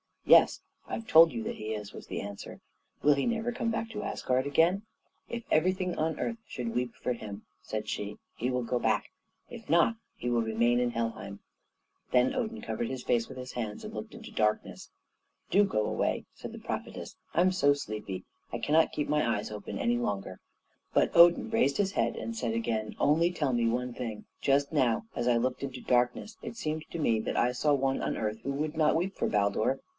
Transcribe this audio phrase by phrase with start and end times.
[0.25, 2.61] "Yes, I've told you that he is," was the answer.
[3.03, 4.83] "Will he never come back to Asgard again?"
[5.29, 9.11] "If everything on earth should weep for him," said she, "he will go back;
[9.49, 11.41] if not, he will remain in Helheim."
[12.11, 14.89] Then Odin covered his face with his hands and looked into darkness.
[15.51, 18.23] "Do go away," said the prophetess, "I'm so sleepy;
[18.53, 20.39] I cannot keep my eyes open any longer."
[20.93, 24.25] But Odin raised his head and said again, "Only tell me one thing.
[24.39, 28.01] Just now, as I looked into darkness, it seemed to me that I saw one
[28.01, 29.81] on earth who would not weep for Baldur.